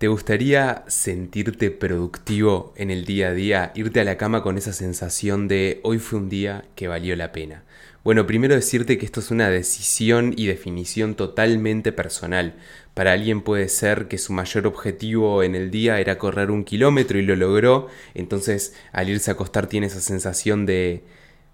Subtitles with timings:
[0.00, 4.72] ¿Te gustaría sentirte productivo en el día a día, irte a la cama con esa
[4.72, 7.64] sensación de hoy fue un día que valió la pena?
[8.02, 12.54] Bueno, primero decirte que esto es una decisión y definición totalmente personal.
[12.94, 17.18] Para alguien puede ser que su mayor objetivo en el día era correr un kilómetro
[17.18, 21.04] y lo logró, entonces al irse a acostar tiene esa sensación de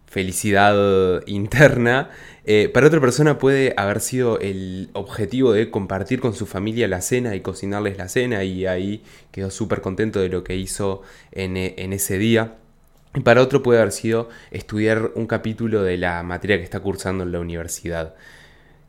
[0.07, 2.11] felicidad interna.
[2.45, 7.00] Eh, para otra persona puede haber sido el objetivo de compartir con su familia la
[7.00, 11.57] cena y cocinarles la cena y ahí quedó súper contento de lo que hizo en,
[11.57, 12.54] en ese día.
[13.14, 17.25] Y para otro puede haber sido estudiar un capítulo de la materia que está cursando
[17.25, 18.14] en la universidad.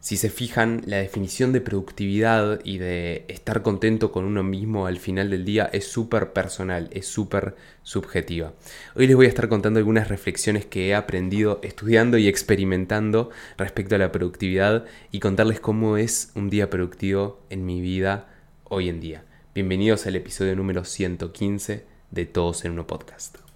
[0.07, 4.99] Si se fijan, la definición de productividad y de estar contento con uno mismo al
[4.99, 8.53] final del día es súper personal, es súper subjetiva.
[8.95, 13.95] Hoy les voy a estar contando algunas reflexiones que he aprendido estudiando y experimentando respecto
[13.95, 18.29] a la productividad y contarles cómo es un día productivo en mi vida
[18.63, 19.25] hoy en día.
[19.53, 23.46] Bienvenidos al episodio número 115 de Todos en Uno Podcast.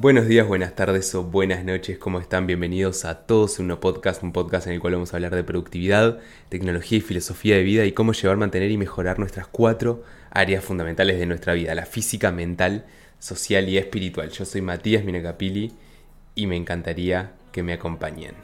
[0.00, 2.46] Buenos días, buenas tardes o buenas noches, ¿cómo están?
[2.46, 5.44] Bienvenidos a Todos en Uno Podcast, un podcast en el cual vamos a hablar de
[5.44, 10.64] productividad, tecnología y filosofía de vida y cómo llevar, mantener y mejorar nuestras cuatro áreas
[10.64, 12.86] fundamentales de nuestra vida, la física, mental,
[13.18, 14.30] social y espiritual.
[14.30, 15.74] Yo soy Matías Minacapili
[16.34, 18.36] y me encantaría que me acompañen.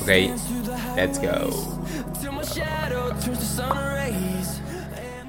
[0.00, 0.08] Ok,
[0.96, 1.82] let's go.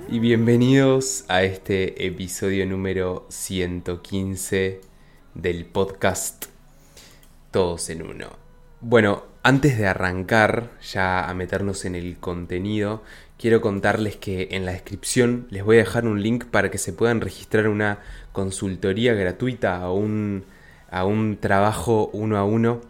[0.10, 4.82] Y bienvenidos a este episodio número 115
[5.36, 6.46] del podcast
[7.52, 8.28] Todos en Uno.
[8.82, 13.04] Bueno, antes de arrancar ya a meternos en el contenido,
[13.38, 16.94] quiero contarles que en la descripción les voy a dejar un link para que se
[16.94, 18.00] puedan registrar una
[18.32, 20.46] consultoría gratuita a un,
[20.90, 22.82] a un trabajo uno a uno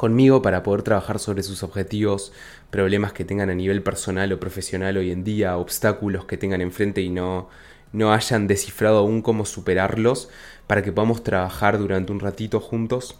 [0.00, 2.32] conmigo para poder trabajar sobre sus objetivos,
[2.70, 7.00] problemas que tengan a nivel personal o profesional hoy en día, obstáculos que tengan enfrente
[7.00, 7.48] y no,
[7.92, 10.30] no hayan descifrado aún cómo superarlos,
[10.66, 13.18] para que podamos trabajar durante un ratito juntos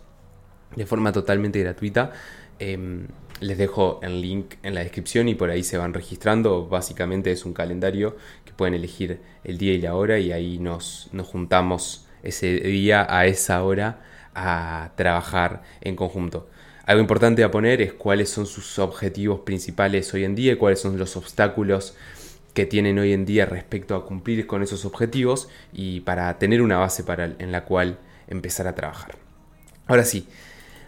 [0.77, 2.13] de forma totalmente gratuita.
[2.59, 3.09] Em,
[3.41, 6.69] les dejo el link en la descripción y por ahí se van registrando.
[6.69, 11.09] Básicamente es un calendario que pueden elegir el día y la hora y ahí nos,
[11.13, 14.03] nos juntamos ese día a esa hora
[14.35, 16.49] a trabajar en conjunto.
[16.91, 20.81] Algo importante a poner es cuáles son sus objetivos principales hoy en día y cuáles
[20.81, 21.95] son los obstáculos
[22.53, 26.79] que tienen hoy en día respecto a cumplir con esos objetivos y para tener una
[26.79, 29.15] base para, en la cual empezar a trabajar.
[29.87, 30.27] Ahora sí,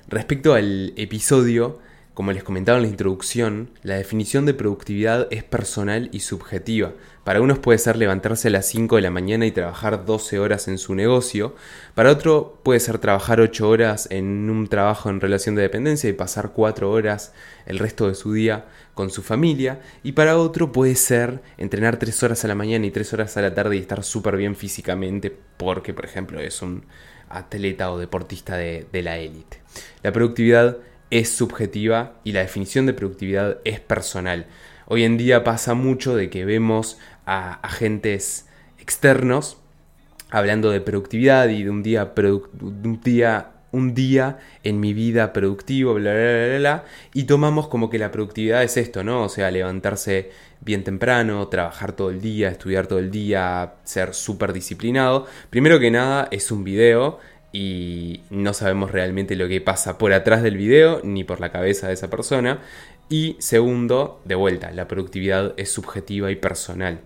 [0.08, 1.78] respecto al episodio,
[2.14, 6.92] como les comentaba en la introducción, la definición de productividad es personal y subjetiva.
[7.24, 10.68] Para unos puede ser levantarse a las 5 de la mañana y trabajar 12 horas
[10.68, 11.54] en su negocio.
[11.94, 16.12] Para otro puede ser trabajar 8 horas en un trabajo en relación de dependencia y
[16.12, 17.32] pasar 4 horas
[17.64, 19.80] el resto de su día con su familia.
[20.02, 23.42] Y para otro puede ser entrenar 3 horas a la mañana y 3 horas a
[23.42, 26.84] la tarde y estar súper bien físicamente porque, por ejemplo, es un
[27.30, 29.62] atleta o deportista de, de la élite.
[30.02, 30.76] La productividad
[31.12, 34.46] es subjetiva y la definición de productividad es personal.
[34.86, 39.58] Hoy en día pasa mucho de que vemos a agentes externos
[40.30, 42.14] hablando de productividad y de un día,
[42.62, 47.90] un día, un día en mi vida productivo, bla, bla, bla, bla, y tomamos como
[47.90, 49.24] que la productividad es esto, ¿no?
[49.24, 50.30] O sea, levantarse
[50.62, 55.26] bien temprano, trabajar todo el día, estudiar todo el día, ser súper disciplinado.
[55.50, 57.18] Primero que nada, es un video
[57.52, 61.88] y no sabemos realmente lo que pasa por atrás del video ni por la cabeza
[61.88, 62.60] de esa persona.
[63.10, 67.00] Y segundo, de vuelta, la productividad es subjetiva y personal.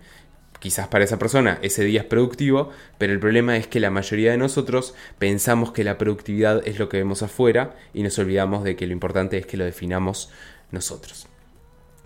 [0.61, 4.31] Quizás para esa persona ese día es productivo, pero el problema es que la mayoría
[4.31, 8.77] de nosotros pensamos que la productividad es lo que vemos afuera y nos olvidamos de
[8.77, 10.31] que lo importante es que lo definamos
[10.71, 11.27] nosotros.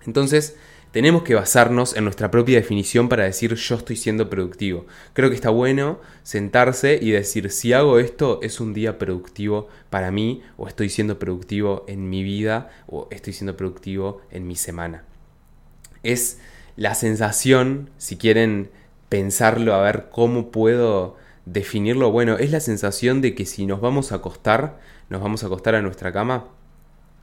[0.06, 0.56] Entonces,
[0.92, 4.86] tenemos que basarnos en nuestra propia definición para decir yo estoy siendo productivo.
[5.12, 10.10] Creo que está bueno sentarse y decir si hago esto es un día productivo para
[10.10, 15.04] mí o estoy siendo productivo en mi vida o estoy siendo productivo en mi semana.
[16.02, 16.38] Es
[16.76, 18.70] la sensación, si quieren
[19.08, 24.12] pensarlo, a ver cómo puedo definirlo, bueno, es la sensación de que si nos vamos
[24.12, 26.46] a acostar, nos vamos a acostar a nuestra cama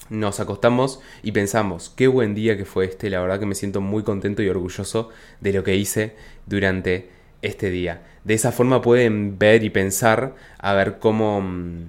[0.09, 3.81] nos acostamos y pensamos, qué buen día que fue este, la verdad que me siento
[3.81, 5.09] muy contento y orgulloso
[5.41, 6.15] de lo que hice
[6.45, 7.09] durante
[7.41, 8.03] este día.
[8.23, 11.85] De esa forma pueden ver y pensar a ver cómo, mm,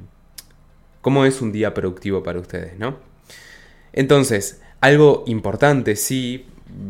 [1.00, 2.98] cómo es un día productivo para ustedes, ¿no?
[3.92, 6.46] Entonces, Algo importante, sí,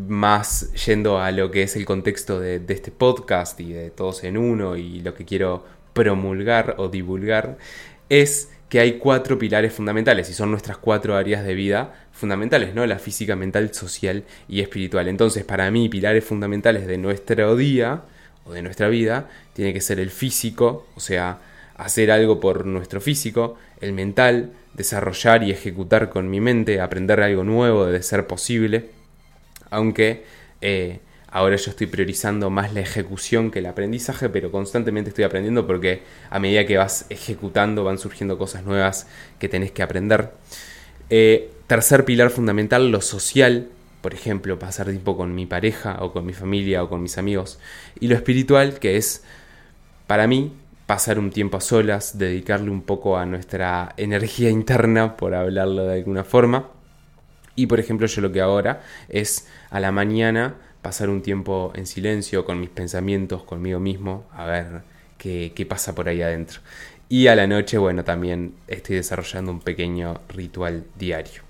[0.08, 4.24] más yendo a lo que es el contexto de, de este podcast y de todos
[4.24, 7.56] en uno y lo que quiero promulgar o divulgar,
[8.10, 12.84] es que hay cuatro pilares fundamentales y son nuestras cuatro áreas de vida fundamentales, ¿no?
[12.86, 15.08] La física, mental, social y espiritual.
[15.08, 18.02] Entonces, para mí, pilares fundamentales de nuestro día
[18.44, 21.40] o de nuestra vida tiene que ser el físico, o sea,
[21.76, 27.44] hacer algo por nuestro físico, el mental, desarrollar y ejecutar con mi mente, aprender algo
[27.44, 28.90] nuevo de ser posible,
[29.70, 30.24] aunque
[30.60, 31.00] eh,
[31.30, 36.02] Ahora yo estoy priorizando más la ejecución que el aprendizaje, pero constantemente estoy aprendiendo porque
[36.30, 39.06] a medida que vas ejecutando van surgiendo cosas nuevas
[39.38, 40.32] que tenés que aprender.
[41.10, 43.68] Eh, tercer pilar fundamental, lo social.
[44.00, 47.58] Por ejemplo, pasar tiempo con mi pareja o con mi familia o con mis amigos.
[48.00, 49.22] Y lo espiritual, que es
[50.06, 50.54] para mí
[50.86, 55.96] pasar un tiempo a solas, dedicarle un poco a nuestra energía interna, por hablarlo de
[55.96, 56.70] alguna forma.
[57.54, 61.86] Y por ejemplo, yo lo que ahora es a la mañana pasar un tiempo en
[61.86, 64.82] silencio con mis pensamientos, conmigo mismo, a ver
[65.18, 66.60] qué, pasa por ahí adentro.
[67.08, 71.42] Y a la noche, bueno, también estoy desarrollando un pequeño ritual diario.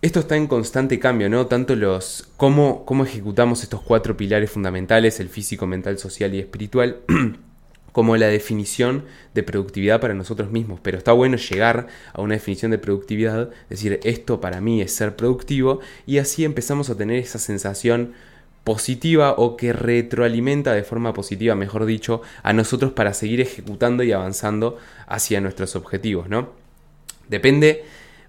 [0.00, 1.46] Esto está en constante cambio, ¿no?
[1.46, 6.98] Tanto los cómo, cómo ejecutamos estos cuatro pilares fundamentales, el físico, mental, social y espiritual,
[7.98, 12.70] como la definición de productividad para nosotros mismos, pero está bueno llegar a una definición
[12.70, 17.40] de productividad, decir esto para mí es ser productivo y así empezamos a tener esa
[17.40, 18.12] sensación
[18.62, 24.12] positiva o que retroalimenta de forma positiva, mejor dicho, a nosotros para seguir ejecutando y
[24.12, 24.78] avanzando
[25.08, 26.50] hacia nuestros objetivos, ¿no?
[27.28, 27.82] Depende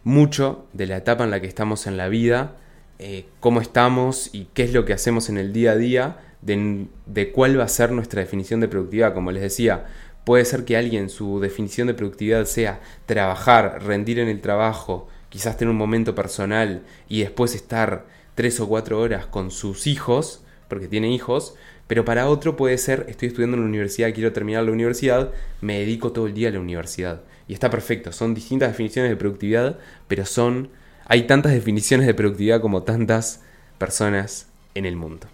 [0.04, 2.56] mucho de la etapa en la que estamos en la vida,
[2.98, 7.32] eh, cómo estamos y qué es lo que hacemos en el día a día, de,
[7.34, 9.14] cuál va a ser nuestra definición de productividad.
[9.14, 9.86] Como les decía,
[10.24, 15.58] puede ser que alguien su definición de productividad sea trabajar, rendir en el trabajo, quizás
[15.58, 18.06] tener un momento personal y después estar
[18.36, 21.56] tres o cuatro horas con sus hijos, porque tiene hijos,
[21.88, 25.80] pero para otro puede ser, estoy estudiando en la universidad, quiero terminar la universidad, me
[25.80, 27.24] dedico todo el día a la universidad.
[27.48, 30.70] Y está perfecto, son distintas definiciones de productividad, pero son,
[31.06, 33.42] hay tantas definiciones de productividad como tantas
[33.80, 35.28] personas en el mundo.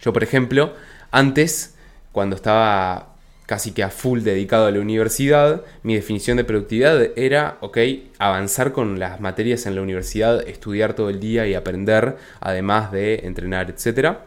[0.00, 0.74] Yo, por ejemplo,
[1.10, 1.76] antes,
[2.12, 3.14] cuando estaba
[3.46, 7.78] casi que a full dedicado a la universidad, mi definición de productividad era, ok,
[8.18, 13.22] avanzar con las materias en la universidad, estudiar todo el día y aprender, además de
[13.24, 14.18] entrenar, etc.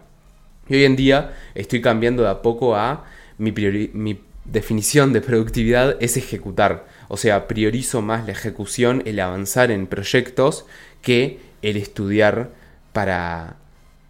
[0.67, 3.05] Y hoy en día estoy cambiando de a poco a
[3.37, 6.85] mi, mi definición de productividad es ejecutar.
[7.07, 10.65] O sea, priorizo más la ejecución, el avanzar en proyectos,
[11.01, 12.51] que el estudiar
[12.91, 13.55] para,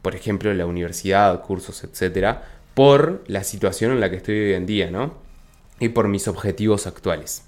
[0.04, 2.44] por ejemplo, la universidad, cursos, etcétera,
[2.76, 5.16] por la situación en la que estoy hoy en día, ¿no?
[5.80, 7.44] Y por mis objetivos actuales.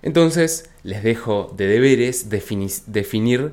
[0.00, 3.52] Entonces, les dejo de deberes definir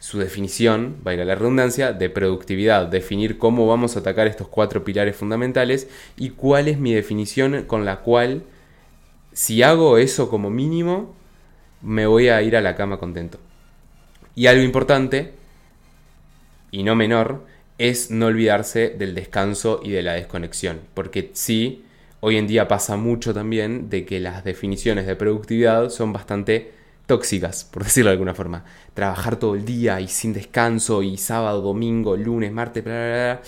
[0.00, 5.14] su definición, valga la redundancia, de productividad, definir cómo vamos a atacar estos cuatro pilares
[5.14, 5.86] fundamentales
[6.16, 8.42] y cuál es mi definición con la cual,
[9.32, 11.14] si hago eso como mínimo,
[11.80, 13.38] me voy a ir a la cama contento.
[14.34, 15.34] Y algo importante,
[16.72, 17.51] y no menor,
[17.82, 21.84] es no olvidarse del descanso y de la desconexión, porque sí,
[22.20, 26.70] hoy en día pasa mucho también de que las definiciones de productividad son bastante
[27.06, 28.64] tóxicas, por decirlo de alguna forma.
[28.94, 33.42] Trabajar todo el día y sin descanso y sábado, domingo, lunes, martes, bla, bla, bla,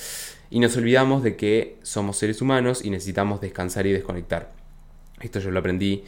[0.50, 4.50] y nos olvidamos de que somos seres humanos y necesitamos descansar y desconectar.
[5.20, 6.02] Esto yo lo aprendí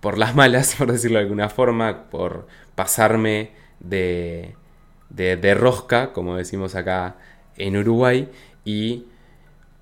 [0.00, 4.56] por las malas, por decirlo de alguna forma, por pasarme de,
[5.10, 7.18] de, de rosca, como decimos acá
[7.58, 8.28] en Uruguay
[8.64, 9.04] y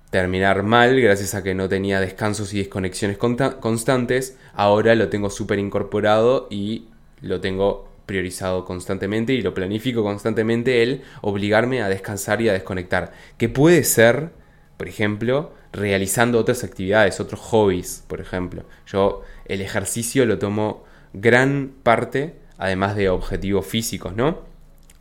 [0.09, 4.37] terminar mal gracias a que no tenía descansos y desconexiones constantes.
[4.53, 6.85] Ahora lo tengo súper incorporado y
[7.21, 13.11] lo tengo priorizado constantemente y lo planifico constantemente el obligarme a descansar y a desconectar.
[13.37, 14.29] Que puede ser,
[14.77, 18.63] por ejemplo, realizando otras actividades, otros hobbies, por ejemplo.
[18.87, 24.45] Yo el ejercicio lo tomo gran parte, además de objetivos físicos, ¿no?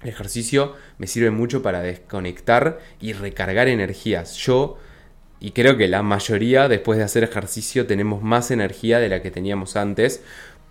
[0.02, 4.36] El ejercicio me sirve mucho para desconectar y recargar energías.
[4.36, 4.78] Yo,
[5.40, 9.30] y creo que la mayoría después de hacer ejercicio tenemos más energía de la que
[9.30, 10.22] teníamos antes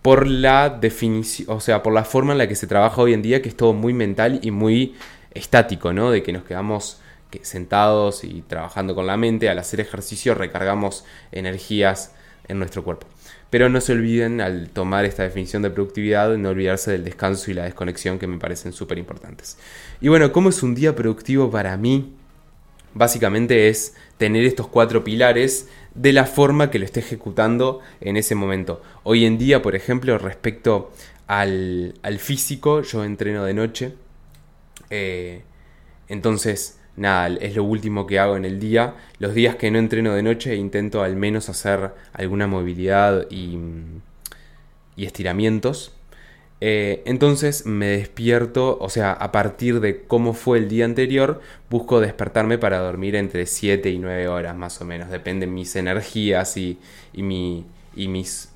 [0.01, 3.23] por la definición, o sea, por la forma en la que se trabaja hoy en
[3.23, 4.95] día, que es todo muy mental y muy
[5.31, 6.11] estático, ¿no?
[6.11, 7.01] De que nos quedamos
[7.41, 12.13] sentados y trabajando con la mente, al hacer ejercicio recargamos energías
[12.47, 13.07] en nuestro cuerpo.
[13.49, 17.53] Pero no se olviden al tomar esta definición de productividad, no olvidarse del descanso y
[17.53, 19.57] la desconexión que me parecen súper importantes.
[20.01, 22.13] Y bueno, ¿cómo es un día productivo para mí?
[22.93, 28.35] Básicamente es tener estos cuatro pilares de la forma que lo esté ejecutando en ese
[28.35, 28.81] momento.
[29.03, 30.91] Hoy en día, por ejemplo, respecto
[31.27, 33.93] al, físico, yo entreno de noche.
[34.89, 35.41] Eh,
[36.07, 38.95] entonces, nada, es lo último que hago en el día.
[39.19, 43.57] Los días que no entreno de noche intento al menos hacer alguna movilidad y,
[44.97, 45.93] estiramientos.
[46.61, 51.99] Eh, entonces me despierto, o sea, a partir de cómo fue el día anterior, busco
[51.99, 55.09] despertarme para dormir entre 7 y 9 horas más o menos.
[55.09, 56.79] Dependen mis energías y,
[57.13, 58.49] y, mi, y mis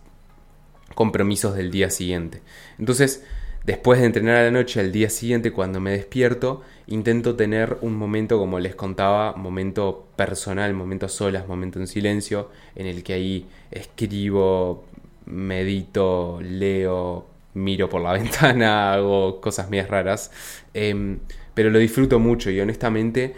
[0.96, 2.42] compromisos del día siguiente.
[2.78, 3.24] Entonces,
[3.66, 7.96] después de entrenar a la noche, al día siguiente, cuando me despierto, intento tener un
[7.96, 13.46] momento, como les contaba, momento personal, momento solas, momento en silencio, en el que ahí
[13.72, 14.86] escribo,
[15.26, 20.32] medito, leo, miro por la ventana, hago cosas mías raras.
[20.74, 21.20] Em,
[21.54, 23.36] pero lo disfruto mucho y honestamente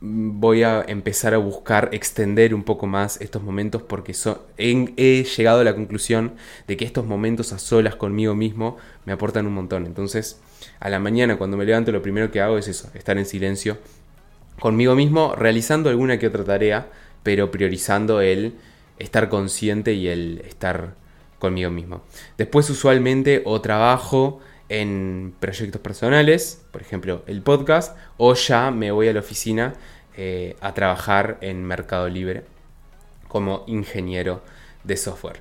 [0.00, 4.14] voy a empezar a buscar extender un poco más estos momentos porque
[4.56, 6.34] he, llegado a la conclusión
[6.66, 9.86] de que estos momentos a solas conmigo mismo me aportan un montón.
[9.86, 10.40] Entonces,
[10.78, 13.78] a la mañana cuando me levanto lo primero que hago es eso, estar en silencio
[14.58, 16.88] conmigo mismo, realizando alguna que otra tarea,
[17.22, 18.54] pero priorizando el
[18.98, 20.94] estar consciente y el estar
[21.38, 22.02] conmigo mismo.
[22.38, 29.08] Después usualmente o trabajo en proyectos personales, por ejemplo el podcast, o ya me voy
[29.08, 29.74] a la oficina
[30.16, 32.44] eh, a trabajar en Mercado Libre
[33.28, 34.42] como ingeniero
[34.84, 35.40] de software.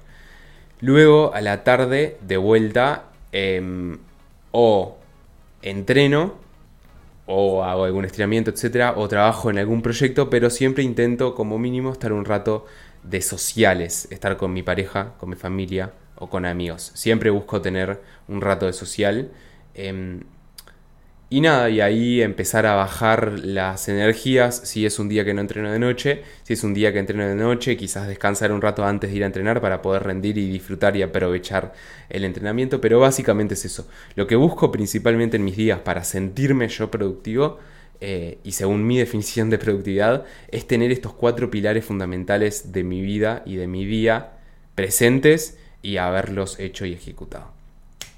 [0.80, 3.98] Luego a la tarde de vuelta em,
[4.52, 4.99] o
[5.62, 6.36] entreno
[7.26, 11.92] o hago algún estiramiento, etcétera, o trabajo en algún proyecto, pero siempre intento como mínimo
[11.92, 12.66] estar un rato
[13.04, 16.92] de sociales, estar con mi pareja, con mi familia, o con amigos.
[16.96, 19.32] Siempre busco tener un rato de social.
[19.74, 20.22] Em,
[21.32, 25.42] y nada, y ahí empezar a bajar las energías si es un día que no
[25.42, 28.84] entreno de noche, si es un día que entreno de noche, quizás descansar un rato
[28.84, 31.74] antes de ir a entrenar para poder rendir y disfrutar y aprovechar
[32.10, 33.88] el entrenamiento, pero básicamente es eso.
[34.16, 37.60] Lo que busco principalmente en mis días para sentirme yo productivo,
[38.02, 43.02] eh, y según mi definición de productividad, es tener estos cuatro pilares fundamentales de mi
[43.02, 44.32] vida y de mi día
[44.74, 47.52] presentes y haberlos hecho y ejecutado.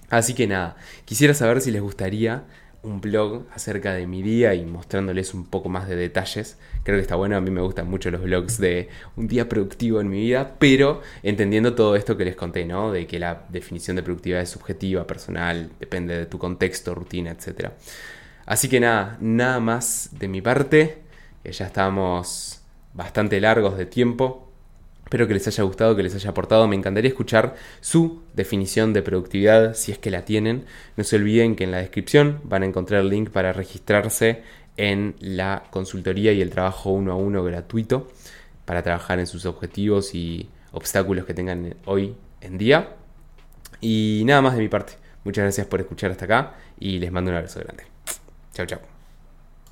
[0.10, 2.44] Así que nada, quisiera saber si les gustaría
[2.84, 6.58] un blog acerca de mi día y mostrándoles un poco más de detalles.
[6.84, 10.02] Creo que está bueno, a mí me gustan mucho los blogs de un día productivo
[10.02, 12.92] en mi vida, pero entendiendo todo esto que les conté, ¿no?
[12.92, 17.70] De que la definición de productividad es subjetiva, personal, depende de tu contexto, rutina, etc.
[18.46, 20.98] Así que nada, nada más de mi parte,
[21.44, 22.62] ya estamos
[22.94, 24.51] bastante largos de tiempo.
[25.12, 26.70] Espero que les haya gustado, que les haya aportado.
[26.70, 30.64] Me encantaría escuchar su definición de productividad, si es que la tienen.
[30.96, 34.42] No se olviden que en la descripción van a encontrar el link para registrarse
[34.78, 38.08] en la consultoría y el trabajo uno a uno gratuito
[38.64, 42.96] para trabajar en sus objetivos y obstáculos que tengan hoy en día.
[43.82, 44.94] Y nada más de mi parte.
[45.26, 47.84] Muchas gracias por escuchar hasta acá y les mando un abrazo grande.
[48.54, 48.91] Chao, chao.